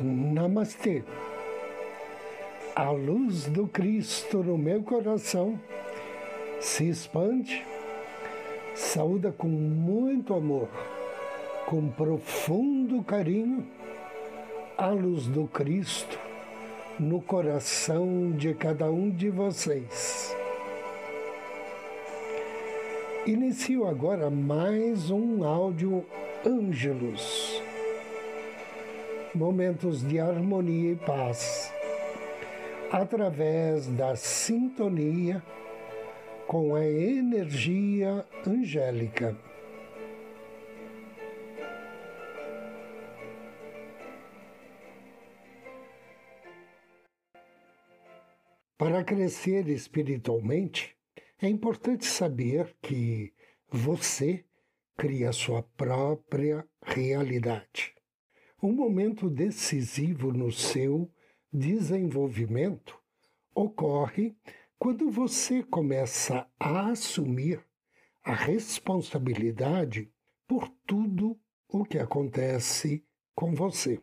Namastê. 0.00 1.04
A 2.74 2.90
luz 2.90 3.46
do 3.46 3.68
Cristo 3.68 4.42
no 4.42 4.58
meu 4.58 4.82
coração 4.82 5.58
se 6.60 6.88
expande, 6.88 7.64
saúda 8.74 9.30
com 9.30 9.46
muito 9.46 10.34
amor, 10.34 10.68
com 11.66 11.88
profundo 11.88 13.04
carinho, 13.04 13.64
a 14.76 14.88
luz 14.88 15.28
do 15.28 15.46
Cristo 15.46 16.18
no 16.98 17.20
coração 17.20 18.32
de 18.32 18.52
cada 18.54 18.90
um 18.90 19.08
de 19.08 19.30
vocês. 19.30 20.36
Inicio 23.26 23.86
agora 23.86 24.28
mais 24.28 25.10
um 25.10 25.44
áudio 25.44 26.04
Ângelos. 26.44 27.62
Momentos 29.34 30.06
de 30.06 30.20
harmonia 30.20 30.92
e 30.92 30.96
paz, 30.96 31.72
através 32.92 33.88
da 33.88 34.14
sintonia 34.14 35.42
com 36.46 36.76
a 36.76 36.84
energia 36.86 38.24
angélica. 38.46 39.36
Para 48.78 49.02
crescer 49.02 49.66
espiritualmente, 49.68 50.96
é 51.42 51.48
importante 51.48 52.06
saber 52.06 52.76
que 52.80 53.32
você 53.68 54.44
cria 54.96 55.32
sua 55.32 55.64
própria 55.76 56.64
realidade. 56.84 57.94
Um 58.64 58.72
momento 58.72 59.28
decisivo 59.28 60.32
no 60.32 60.50
seu 60.50 61.12
desenvolvimento 61.52 62.98
ocorre 63.54 64.34
quando 64.78 65.10
você 65.10 65.62
começa 65.62 66.48
a 66.58 66.88
assumir 66.88 67.62
a 68.22 68.32
responsabilidade 68.32 70.10
por 70.48 70.66
tudo 70.86 71.38
o 71.68 71.84
que 71.84 71.98
acontece 71.98 73.04
com 73.34 73.52
você. 73.52 74.00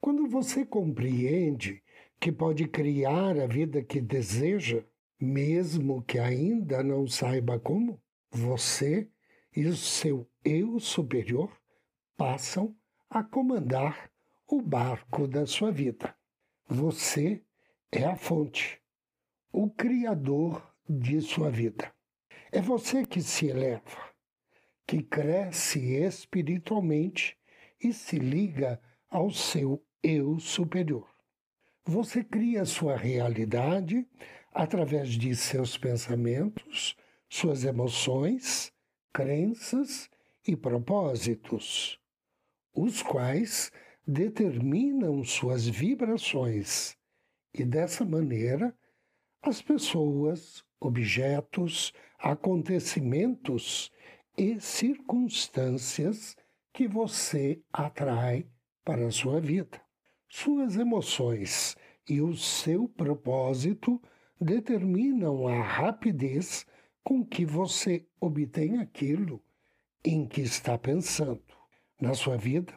Quando 0.00 0.28
você 0.28 0.64
compreende 0.64 1.82
que 2.20 2.30
pode 2.30 2.68
criar 2.68 3.36
a 3.36 3.48
vida 3.48 3.82
que 3.82 4.00
deseja, 4.00 4.84
mesmo 5.20 6.00
que 6.02 6.20
ainda 6.20 6.80
não 6.80 7.08
saiba 7.08 7.58
como, 7.58 8.00
você 8.30 9.10
e 9.56 9.66
o 9.66 9.74
seu 9.74 10.30
eu 10.44 10.78
superior 10.78 11.50
passam 12.16 12.72
a 13.16 13.24
comandar 13.24 14.10
o 14.46 14.60
barco 14.60 15.26
da 15.26 15.46
sua 15.46 15.72
vida. 15.72 16.14
Você 16.68 17.42
é 17.90 18.04
a 18.04 18.14
fonte, 18.14 18.78
o 19.50 19.70
criador 19.70 20.62
de 20.86 21.22
sua 21.22 21.50
vida. 21.50 21.90
É 22.52 22.60
você 22.60 23.06
que 23.06 23.22
se 23.22 23.46
eleva, 23.46 24.12
que 24.86 25.02
cresce 25.02 25.94
espiritualmente 25.94 27.38
e 27.82 27.90
se 27.90 28.18
liga 28.18 28.78
ao 29.08 29.30
seu 29.30 29.82
eu 30.02 30.38
superior. 30.38 31.08
Você 31.86 32.22
cria 32.22 32.66
sua 32.66 32.98
realidade 32.98 34.06
através 34.52 35.08
de 35.08 35.34
seus 35.34 35.78
pensamentos, 35.78 36.94
suas 37.30 37.64
emoções, 37.64 38.70
crenças 39.10 40.10
e 40.46 40.54
propósitos, 40.54 41.98
os 42.76 43.02
quais 43.02 43.72
determinam 44.06 45.24
suas 45.24 45.66
vibrações 45.66 46.94
e 47.52 47.64
dessa 47.64 48.04
maneira 48.04 48.76
as 49.42 49.62
pessoas, 49.62 50.62
objetos, 50.78 51.92
acontecimentos 52.18 53.90
e 54.36 54.60
circunstâncias 54.60 56.36
que 56.72 56.86
você 56.86 57.62
atrai 57.72 58.46
para 58.84 59.06
a 59.06 59.10
sua 59.10 59.40
vida. 59.40 59.80
Suas 60.28 60.76
emoções 60.76 61.76
e 62.06 62.20
o 62.20 62.36
seu 62.36 62.88
propósito 62.88 64.02
determinam 64.38 65.48
a 65.48 65.62
rapidez 65.62 66.66
com 67.02 67.24
que 67.24 67.46
você 67.46 68.06
obtém 68.20 68.78
aquilo 68.78 69.42
em 70.04 70.26
que 70.26 70.42
está 70.42 70.76
pensando. 70.76 71.45
Na 71.98 72.12
sua 72.12 72.36
vida, 72.36 72.74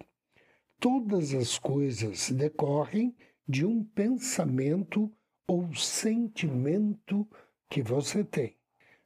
todas 0.80 1.34
as 1.34 1.60
coisas 1.60 2.32
decorrem 2.32 3.14
de 3.48 3.66
um 3.66 3.84
pensamento 3.84 5.12
ou 5.46 5.74
sentimento 5.74 7.28
que 7.70 7.82
você 7.82 8.24
tem, 8.24 8.56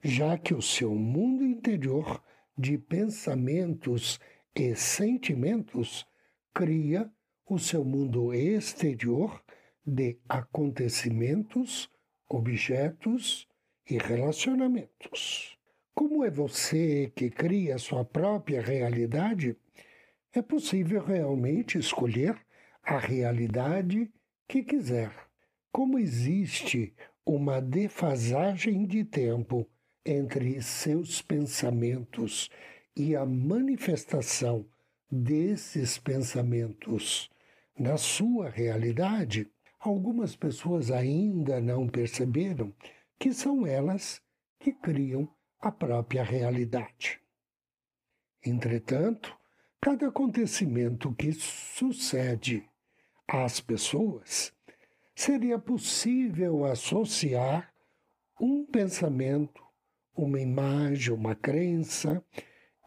já 0.03 0.38
que 0.38 0.53
o 0.53 0.62
seu 0.62 0.94
mundo 0.94 1.44
interior 1.44 2.24
de 2.56 2.78
pensamentos 2.78 4.19
e 4.56 4.75
sentimentos 4.75 6.06
cria 6.53 7.12
o 7.50 7.57
seu 7.57 7.84
mundo 7.84 8.34
exterior 8.34 9.44
de 9.85 10.19
acontecimentos, 10.30 11.90
objetos 12.30 13.47
e 13.90 13.97
relacionamentos. 13.97 15.57
Como 15.94 16.24
é 16.24 16.30
você 16.30 17.12
que 17.16 17.30
cria 17.30 17.78
sua 17.78 18.06
própria 18.06 18.62
realidade, 18.62 19.57
é 20.33 20.41
possível 20.41 21.03
realmente 21.03 21.77
escolher 21.77 22.35
a 22.83 22.97
realidade 22.97 24.11
que 24.47 24.63
quiser. 24.63 25.11
Como 25.71 25.99
existe 25.99 26.94
uma 27.25 27.61
defasagem 27.61 28.85
de 28.85 29.03
tempo 29.03 29.67
entre 30.05 30.61
seus 30.61 31.21
pensamentos 31.21 32.49
e 32.95 33.16
a 33.16 33.25
manifestação 33.25 34.66
desses 35.09 35.97
pensamentos 35.97 37.29
na 37.77 37.97
sua 37.97 38.50
realidade, 38.50 39.50
algumas 39.79 40.35
pessoas 40.35 40.91
ainda 40.91 41.61
não 41.61 41.88
perceberam 41.88 42.73
que 43.19 43.31
são 43.33 43.65
elas 43.65 44.21
que 44.59 44.71
criam 44.71 45.29
a 45.59 45.71
própria 45.71 46.23
realidade. 46.23 47.19
Entretanto, 48.45 49.35
cada 49.83 50.07
acontecimento 50.07 51.13
que 51.13 51.33
sucede 51.33 52.63
às 53.27 53.59
pessoas 53.59 54.53
seria 55.13 55.59
possível 55.59 56.63
associar 56.63 57.69
um 58.39 58.66
pensamento, 58.66 59.61
uma 60.15 60.39
imagem, 60.39 61.13
uma 61.13 61.35
crença, 61.35 62.24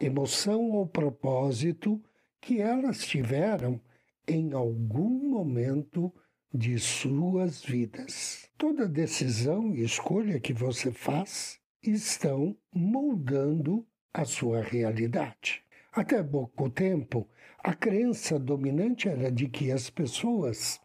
emoção 0.01 0.71
ou 0.71 0.87
propósito 0.87 2.03
que 2.41 2.63
elas 2.63 3.05
tiveram 3.05 3.79
em 4.27 4.55
algum 4.55 5.29
momento 5.29 6.11
de 6.51 6.79
suas 6.79 7.63
vidas. 7.63 8.49
Toda 8.57 8.89
decisão 8.89 9.75
e 9.75 9.83
escolha 9.83 10.41
que 10.41 10.55
você 10.55 10.91
faz 10.91 11.61
estão 11.83 12.57
moldando 12.73 13.87
a 14.15 14.25
sua 14.25 14.63
realidade. 14.63 15.66
Até 15.97 16.23
pouco 16.23 16.69
tempo, 16.69 17.27
a 17.65 17.73
crença 17.73 18.39
dominante 18.39 19.09
era 19.09 19.33
de 19.33 19.49
que 19.49 19.73
as 19.73 19.89
pessoas 19.89 20.79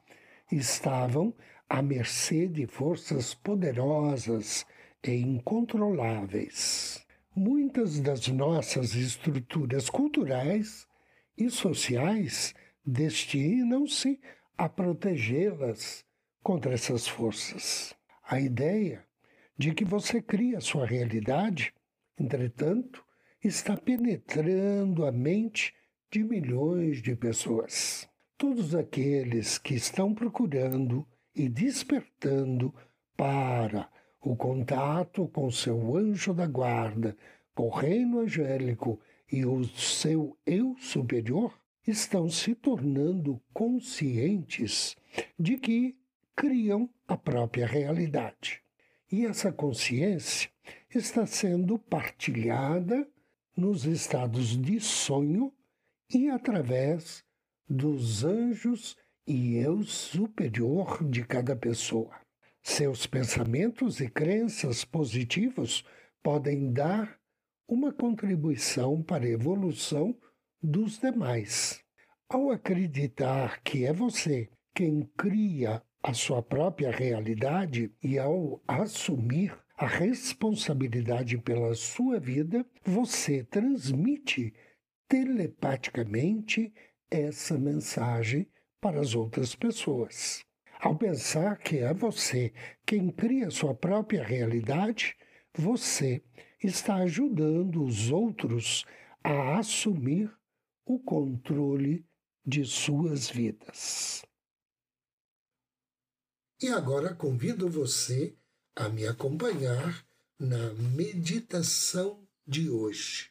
estavam 0.49 1.35
à 1.67 1.81
mercê 1.81 2.47
de 2.47 2.65
forças 2.65 3.33
poderosas 3.33 4.65
e 5.05 5.11
incontroláveis. 5.11 7.05
Muitas 7.35 7.99
das 7.99 8.29
nossas 8.29 8.95
estruturas 8.95 9.89
culturais 9.89 10.87
e 11.37 11.49
sociais 11.49 12.53
destinam-se 12.85 14.17
a 14.57 14.69
protegê-las 14.69 16.05
contra 16.41 16.73
essas 16.73 17.05
forças. 17.05 17.93
A 18.23 18.39
ideia 18.39 19.05
de 19.57 19.73
que 19.73 19.83
você 19.83 20.21
cria 20.21 20.61
sua 20.61 20.85
realidade, 20.85 21.73
entretanto, 22.17 23.03
está 23.43 23.75
penetrando 23.75 25.05
a 25.05 25.11
mente 25.11 25.73
de 26.11 26.23
milhões 26.23 27.01
de 27.01 27.15
pessoas. 27.15 28.07
Todos 28.37 28.75
aqueles 28.75 29.57
que 29.57 29.73
estão 29.73 30.13
procurando 30.13 31.07
e 31.33 31.49
despertando 31.49 32.73
para 33.17 33.89
o 34.21 34.35
contato 34.35 35.27
com 35.29 35.49
seu 35.49 35.97
anjo 35.97 36.33
da 36.33 36.45
guarda, 36.45 37.17
com 37.55 37.67
o 37.67 37.69
reino 37.69 38.19
angélico 38.19 38.99
e 39.31 39.43
o 39.45 39.63
seu 39.63 40.37
eu 40.45 40.75
superior, 40.77 41.57
estão 41.87 42.29
se 42.29 42.53
tornando 42.53 43.41
conscientes 43.51 44.95
de 45.39 45.57
que 45.57 45.97
criam 46.35 46.87
a 47.07 47.17
própria 47.17 47.65
realidade. 47.65 48.61
E 49.11 49.25
essa 49.25 49.51
consciência 49.51 50.49
está 50.93 51.25
sendo 51.25 51.79
partilhada 51.79 53.07
nos 53.55 53.85
estados 53.85 54.57
de 54.57 54.79
sonho 54.79 55.53
e 56.13 56.29
através 56.29 57.23
dos 57.69 58.23
anjos 58.23 58.97
e 59.25 59.55
eu 59.55 59.83
superior 59.83 61.03
de 61.09 61.23
cada 61.23 61.55
pessoa. 61.55 62.15
Seus 62.61 63.07
pensamentos 63.07 63.99
e 63.99 64.09
crenças 64.09 64.83
positivos 64.83 65.85
podem 66.21 66.71
dar 66.71 67.19
uma 67.67 67.91
contribuição 67.93 69.01
para 69.01 69.25
a 69.25 69.29
evolução 69.29 70.15
dos 70.61 70.99
demais. 70.99 71.81
Ao 72.29 72.51
acreditar 72.51 73.61
que 73.63 73.85
é 73.85 73.93
você 73.93 74.49
quem 74.73 75.09
cria 75.17 75.81
a 76.03 76.13
sua 76.13 76.41
própria 76.41 76.91
realidade 76.91 77.93
e 78.03 78.17
ao 78.17 78.61
assumir 78.67 79.57
a 79.81 79.87
responsabilidade 79.87 81.39
pela 81.39 81.73
sua 81.73 82.19
vida, 82.19 82.63
você 82.85 83.43
transmite 83.43 84.53
telepaticamente 85.09 86.71
essa 87.09 87.57
mensagem 87.57 88.47
para 88.79 88.99
as 88.99 89.15
outras 89.15 89.55
pessoas. 89.55 90.45
Ao 90.79 90.95
pensar 90.95 91.57
que 91.57 91.79
é 91.79 91.95
você 91.95 92.53
quem 92.85 93.09
cria 93.09 93.49
sua 93.49 93.73
própria 93.73 94.23
realidade, 94.23 95.15
você 95.51 96.21
está 96.63 96.97
ajudando 96.97 97.83
os 97.83 98.11
outros 98.11 98.85
a 99.23 99.57
assumir 99.57 100.31
o 100.85 100.99
controle 100.99 102.05
de 102.45 102.63
suas 102.65 103.31
vidas. 103.31 104.23
E 106.61 106.67
agora 106.67 107.15
convido 107.15 107.67
você 107.67 108.37
a 108.75 108.87
me 108.89 109.05
acompanhar 109.05 110.05
na 110.39 110.73
meditação 110.73 112.19
de 112.47 112.69
hoje. 112.69 113.29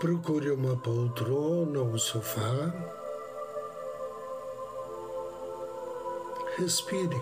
Procure 0.00 0.50
uma 0.50 0.76
poltrona 0.76 1.80
ou 1.80 1.98
sofá. 1.98 2.72
Respire. 6.58 7.16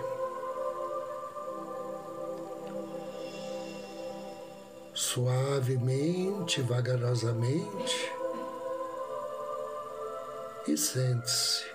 Suavemente, 4.93 6.63
vagarosamente. 6.63 8.13
E 10.67 10.77
sente-se. 10.77 11.74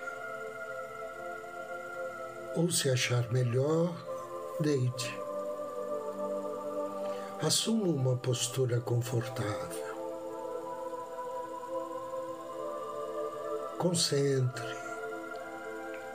Ou 2.60 2.70
se 2.70 2.90
achar 2.90 3.32
melhor, 3.32 3.90
deite. 4.60 5.18
Assuma 7.40 7.86
uma 7.86 8.16
postura 8.16 8.78
confortável. 8.82 9.96
Concentre 13.78 14.76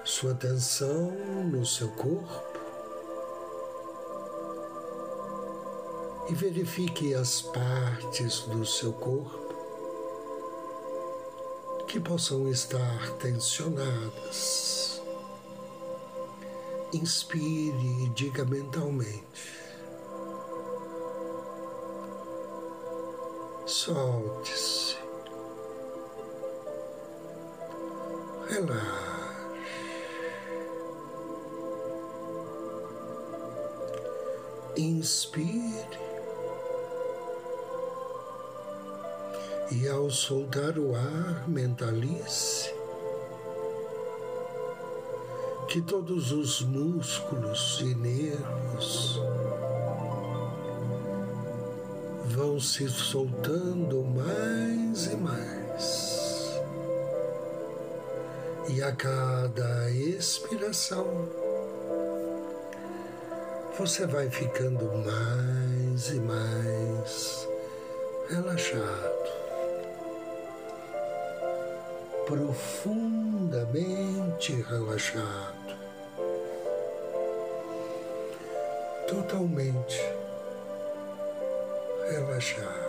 sua 0.03 0.33
atenção 0.33 1.09
no 1.49 1.65
seu 1.65 1.89
corpo 1.93 2.43
e 6.29 6.35
verifique 6.35 7.15
as 7.15 7.41
partes 7.41 8.41
do 8.41 8.63
seu 8.63 8.93
corpo 8.93 9.55
que 11.87 11.99
possam 11.99 12.47
estar 12.49 13.13
tensionadas. 13.13 14.94
Inspire 16.95 18.05
e 18.05 18.09
diga 18.15 18.45
mentalmente. 18.45 19.25
Solte-se. 23.65 24.95
relaxe. 28.47 29.05
Inspire. 34.77 35.99
E 39.71 39.87
ao 39.87 40.09
soltar 40.09 40.77
o 40.77 40.95
ar, 40.95 41.49
mentalize 41.49 42.74
que 45.75 45.81
todos 45.81 46.31
os 46.31 46.61
músculos 46.61 47.81
e 47.81 47.93
nervos 47.95 49.19
vão 52.27 52.57
se 52.61 52.87
soltando 52.87 54.01
mais 54.01 55.07
e 55.07 55.17
mais. 55.17 56.61
E 58.69 58.81
a 58.81 58.93
cada 58.93 59.91
expiração, 59.91 61.27
você 63.77 64.07
vai 64.07 64.29
ficando 64.29 64.85
mais 65.03 66.09
e 66.09 66.21
mais 66.21 67.49
relaxado, 68.29 69.29
profundamente 72.25 74.53
relaxado, 74.69 75.64
totalmente 79.07 80.01
relaxado. 82.09 82.85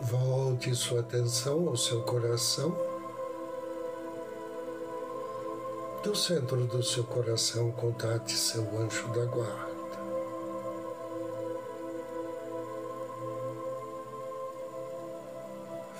Volte 0.00 0.74
sua 0.74 1.00
atenção 1.00 1.68
ao 1.68 1.76
seu 1.76 2.02
coração. 2.02 2.76
Do 6.02 6.14
centro 6.14 6.64
do 6.66 6.82
seu 6.82 7.04
coração, 7.04 7.72
contate 7.72 8.32
seu 8.32 8.62
anjo 8.78 9.08
da 9.08 9.24
guarda. 9.24 9.68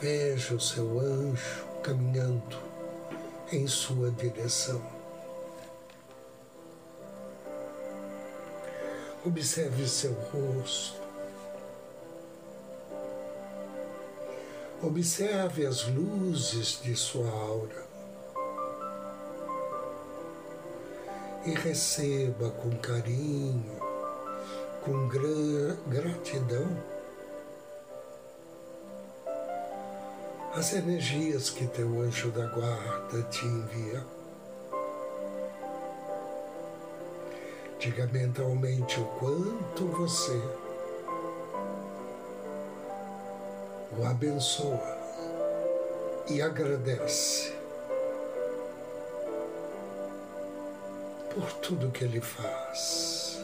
Veja 0.00 0.54
o 0.54 0.60
seu 0.60 1.00
anjo 1.00 1.66
caminhando 1.82 2.67
em 3.52 3.67
sua 3.67 4.11
direção. 4.11 4.83
Observe 9.25 9.87
seu 9.88 10.12
rosto 10.12 11.09
Observe 14.81 15.67
as 15.67 15.88
luzes 15.88 16.81
de 16.81 16.95
sua 16.95 17.28
aura 17.28 17.85
e 21.45 21.50
receba 21.50 22.49
com 22.50 22.71
carinho, 22.76 23.76
com 24.85 25.09
gra 25.09 25.76
gratidão, 25.88 26.69
as 30.58 30.72
energias 30.72 31.50
que 31.50 31.68
teu 31.68 32.00
anjo 32.00 32.32
da 32.32 32.44
guarda 32.46 33.22
te 33.30 33.46
envia. 33.46 34.04
Diga 37.78 38.08
mentalmente 38.08 38.98
o 38.98 39.04
quanto 39.20 39.86
você 39.86 40.42
o 43.96 44.04
abençoa 44.04 44.98
e 46.28 46.42
agradece 46.42 47.54
por 51.32 51.52
tudo 51.62 51.92
que 51.92 52.02
ele 52.02 52.20
faz, 52.20 53.40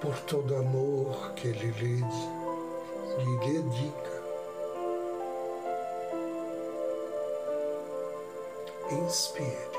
por 0.00 0.16
todo 0.20 0.54
amor 0.54 1.32
que 1.32 1.48
ele 1.48 1.72
lhe, 1.72 2.43
lhe 3.18 3.38
dedica. 3.38 4.14
Inspire. 8.90 9.74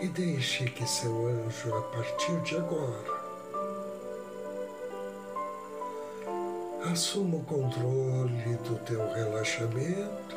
e 0.00 0.08
deixe 0.08 0.64
que 0.66 0.86
seu 0.86 1.26
anjo, 1.26 1.74
a 1.74 1.82
partir 1.82 2.38
de 2.42 2.56
agora, 2.56 3.16
assuma 6.92 7.36
o 7.38 7.44
controle 7.44 8.56
do 8.56 8.78
teu 8.84 9.00
relaxamento 9.12 10.36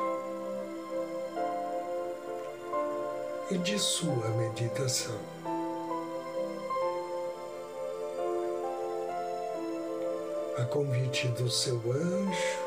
e 3.50 3.58
de 3.58 3.78
sua 3.78 4.28
meditação. 4.30 5.39
A 10.60 10.64
convite 10.66 11.26
do 11.28 11.48
seu 11.48 11.80
anjo, 11.90 12.58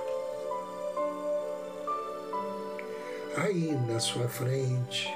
aí 3.38 3.71
na 3.88 4.00
sua 4.00 4.27
frente, 4.27 5.13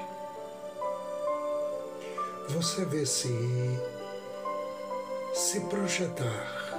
você 2.48 2.84
vê 2.84 3.04
se 3.04 3.28
se 5.34 5.60
projetar 5.62 6.72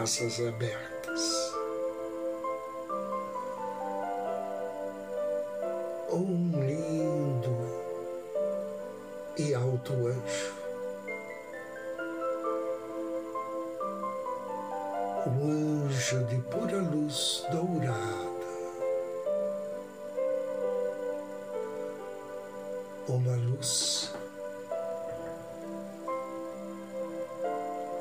asas 0.00 0.38
abertas. 0.40 0.95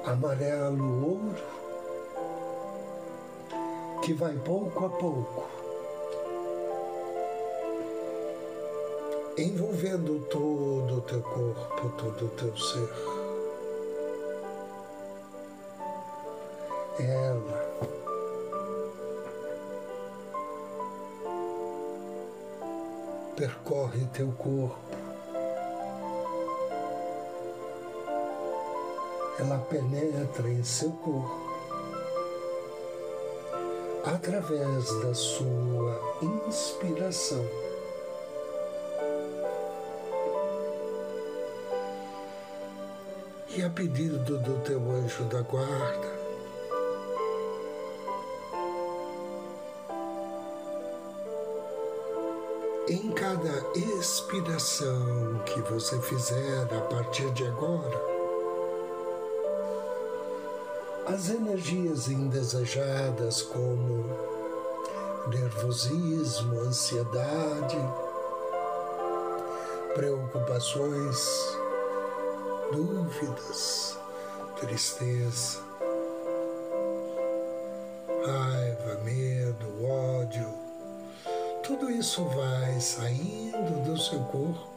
Amarelo 0.05 1.05
ouro 1.05 1.35
que 4.03 4.13
vai 4.13 4.35
pouco 4.35 4.85
a 4.85 4.89
pouco 4.89 5.55
envolvendo 9.37 10.19
todo 10.29 10.97
o 10.97 11.01
teu 11.01 11.21
corpo, 11.21 11.89
todo 11.97 12.25
o 12.25 12.29
teu 12.29 12.57
ser. 12.57 12.89
Ela 16.99 17.65
percorre 23.35 24.05
teu 24.13 24.31
corpo 24.31 25.04
ela 29.39 29.57
penetra 29.69 30.49
em 30.49 30.63
seu 30.63 30.91
corpo 30.91 31.45
através 34.05 34.85
da 35.01 35.13
sua 35.13 35.99
inspiração. 36.47 37.43
E 43.49 43.63
a 43.63 43.69
pedido 43.69 44.37
do 44.39 44.59
teu 44.59 44.79
anjo 44.91 45.23
da 45.25 45.41
guarda, 45.41 46.25
em 52.89 53.11
cada 53.11 53.63
expiração 53.75 55.41
que 55.45 55.59
você 55.61 55.99
fizer 56.01 56.67
a 56.75 56.81
partir 56.81 57.31
de 57.31 57.47
agora, 57.47 58.14
as 61.15 61.29
energias 61.29 62.09
indesejadas, 62.09 63.41
como 63.41 64.03
nervosismo, 65.29 66.59
ansiedade, 66.59 67.77
preocupações, 69.93 71.17
dúvidas, 72.69 73.97
tristeza, 74.59 75.59
raiva, 78.25 79.01
medo, 79.05 79.85
ódio, 79.85 80.53
tudo 81.63 81.89
isso 81.89 82.25
vai 82.25 82.77
saindo 82.81 83.85
do 83.85 83.97
seu 83.97 84.19
corpo 84.19 84.75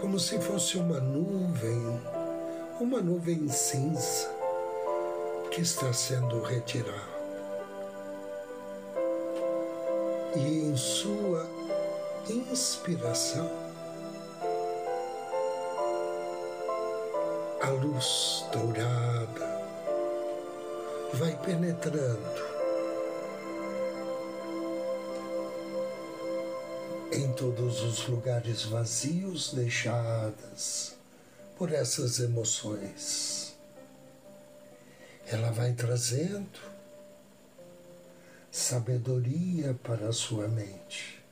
como 0.00 0.18
se 0.18 0.40
fosse 0.40 0.78
uma 0.78 1.00
nuvem 1.00 2.00
uma 2.80 3.00
nuvem 3.00 3.48
cinza 3.48 4.30
que 5.50 5.62
está 5.62 5.92
sendo 5.92 6.40
retirada. 6.42 7.18
E 10.36 10.60
em 10.60 10.76
sua 10.76 11.44
inspiração, 12.30 13.50
a 17.60 17.70
luz 17.70 18.44
dourada 18.52 19.58
vai 21.14 21.36
penetrando 21.38 22.46
em 27.10 27.32
todos 27.32 27.82
os 27.82 28.06
lugares 28.06 28.64
vazios 28.66 29.52
deixados 29.52 30.97
por 31.58 31.72
essas 31.72 32.20
emoções. 32.20 33.58
Ela 35.26 35.50
vai 35.50 35.72
trazendo 35.72 36.60
sabedoria 38.50 39.74
para 39.82 40.08
a 40.08 40.12
sua 40.12 40.46
mente, 40.46 41.22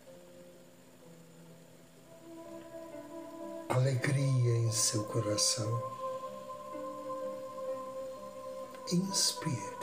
alegria 3.69 4.57
em 4.59 4.73
seu 4.73 5.05
coração. 5.05 5.97
Inspire. 8.93 9.77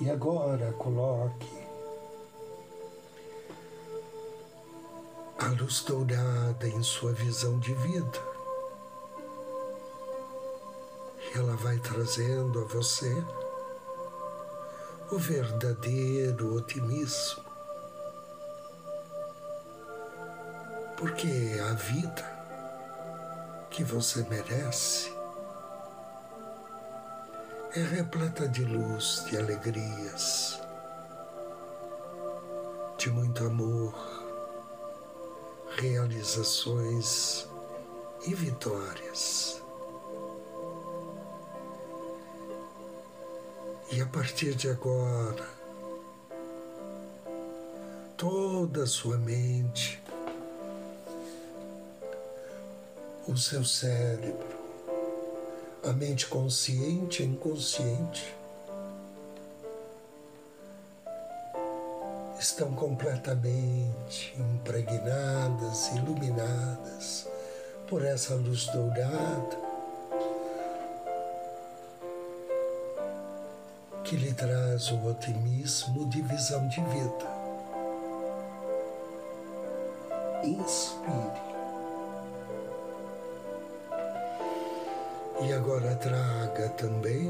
E 0.00 0.10
agora 0.10 0.72
coloque 0.74 1.65
a 5.46 5.50
luz 5.50 5.82
dourada 5.82 6.66
em 6.66 6.82
sua 6.82 7.12
visão 7.12 7.56
de 7.60 7.72
vida. 7.72 8.18
Ela 11.36 11.54
vai 11.54 11.78
trazendo 11.78 12.58
a 12.58 12.64
você 12.64 13.24
o 15.12 15.18
verdadeiro 15.18 16.56
otimismo. 16.56 17.44
Porque 20.96 21.60
a 21.70 21.74
vida 21.74 22.24
que 23.70 23.84
você 23.84 24.26
merece 24.28 25.12
é 27.72 27.82
repleta 27.82 28.48
de 28.48 28.64
luz, 28.64 29.24
de 29.28 29.36
alegrias, 29.36 30.60
de 32.98 33.10
muito 33.10 33.44
amor 33.44 34.25
realizações 35.76 37.46
e 38.26 38.34
vitórias. 38.34 39.62
E 43.92 44.00
a 44.00 44.06
partir 44.06 44.54
de 44.54 44.68
agora, 44.68 45.48
toda 48.16 48.84
a 48.84 48.86
sua 48.86 49.16
mente, 49.18 50.02
o 53.28 53.36
seu 53.36 53.64
cérebro, 53.64 54.56
a 55.84 55.92
mente 55.92 56.26
consciente 56.26 57.22
e 57.22 57.26
inconsciente, 57.26 58.34
estão 62.46 62.72
completamente 62.72 64.32
impregnadas, 64.38 65.88
iluminadas 65.96 67.26
por 67.88 68.04
essa 68.04 68.34
luz 68.36 68.66
dourada 68.66 69.58
que 74.04 74.14
lhe 74.16 74.32
traz 74.32 74.92
o 74.92 75.08
otimismo 75.08 76.08
de 76.08 76.22
visão 76.22 76.68
de 76.68 76.80
vida. 76.82 77.36
Inspire. 80.44 81.46
E 85.42 85.52
agora 85.52 85.96
traga 85.96 86.68
também, 86.70 87.28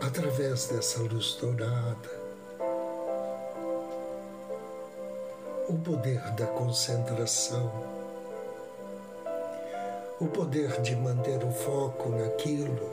através 0.00 0.68
dessa 0.68 1.02
luz 1.02 1.34
dourada, 1.34 2.23
o 5.74 5.78
poder 5.78 6.20
da 6.34 6.46
concentração, 6.46 7.68
o 10.20 10.26
poder 10.28 10.80
de 10.82 10.94
manter 10.94 11.42
o 11.42 11.50
foco 11.50 12.10
naquilo 12.10 12.88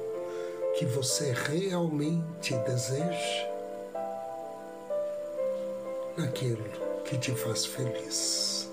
que 0.80 0.88
você 0.88 1.32
realmente 1.32 2.56
deseja, 2.56 3.52
naquilo 6.18 6.64
que 7.06 7.20
te 7.20 7.32
faz 7.36 7.68
feliz. 7.68 8.68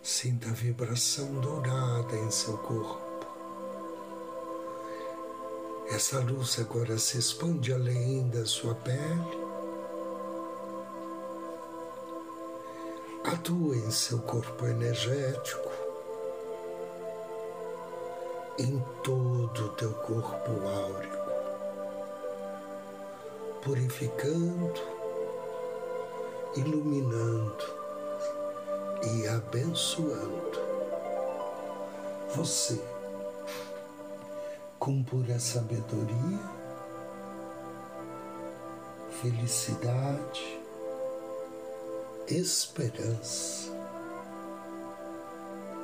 Sinta 0.00 0.48
a 0.48 0.52
vibração 0.52 1.40
dourada 1.40 2.14
em 2.14 2.30
seu 2.30 2.56
corpo. 2.58 3.02
Essa 5.90 6.20
luz 6.20 6.56
agora 6.60 6.96
se 6.98 7.18
expande 7.18 7.72
além 7.72 8.28
da 8.28 8.46
sua 8.46 8.76
pele, 8.76 9.41
atua 13.24 13.76
em 13.76 13.90
seu 13.90 14.18
corpo 14.20 14.66
energético, 14.66 15.70
em 18.58 18.78
todo 19.02 19.66
o 19.66 19.68
teu 19.70 19.92
corpo 19.94 20.50
áurico, 20.66 21.30
purificando, 23.62 24.80
iluminando 26.56 27.64
e 29.02 29.28
abençoando 29.28 30.60
você 32.34 32.82
com 34.78 35.02
pura 35.04 35.38
sabedoria, 35.38 36.40
felicidade, 39.20 40.61
esperança 42.38 43.70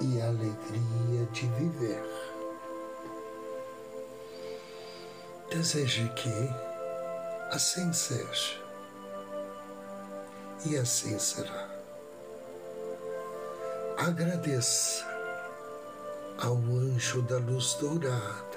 e 0.00 0.21
alegria 0.21 1.26
de 1.33 1.47
viver. 1.47 2.05
Deseje 5.50 6.09
que 6.11 6.50
assim 7.50 7.93
seja 7.93 8.62
e 10.67 10.76
assim 10.76 11.19
será. 11.19 11.69
Agradeça 13.97 15.07
ao 16.38 16.55
anjo 16.55 17.23
da 17.23 17.38
luz 17.38 17.75
dourada 17.75 18.49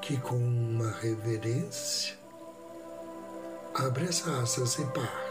que, 0.00 0.16
com 0.18 0.36
uma 0.36 0.90
reverência, 0.90 2.16
abre 3.74 4.08
as 4.08 4.26
asas 4.26 4.78
e 4.78 4.84
parte. 4.86 5.29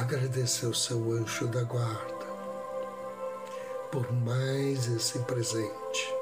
Agradeça 0.00 0.66
ao 0.66 0.72
seu 0.72 1.12
anjo 1.12 1.46
da 1.48 1.62
guarda 1.62 2.24
por 3.92 4.10
mais 4.10 4.88
esse 4.88 5.18
presente. 5.20 6.14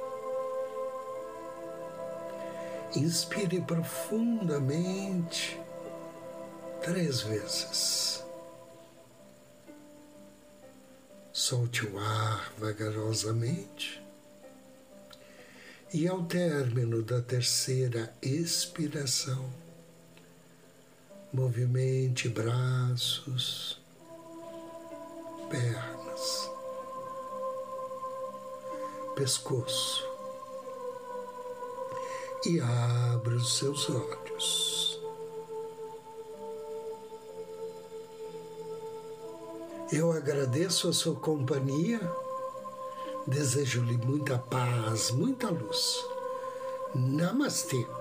Inspire 2.96 3.60
profundamente 3.60 5.60
três 6.82 7.20
vezes. 7.20 8.24
Solte 11.32 11.86
o 11.86 12.00
ar 12.00 12.52
vagarosamente. 12.58 14.02
E 15.94 16.08
ao 16.08 16.24
término 16.24 17.00
da 17.00 17.22
terceira 17.22 18.12
expiração, 18.20 19.67
movimente 21.32 22.28
braços, 22.28 23.78
pernas, 25.50 26.50
pescoço 29.14 30.06
e 32.46 32.60
abra 32.60 33.36
os 33.36 33.58
seus 33.58 33.90
olhos. 33.90 35.00
Eu 39.90 40.12
agradeço 40.12 40.88
a 40.88 40.92
sua 40.92 41.16
companhia, 41.16 42.00
desejo-lhe 43.26 43.96
muita 43.96 44.38
paz, 44.38 45.10
muita 45.10 45.48
luz. 45.50 46.04
Namastê. 46.94 47.97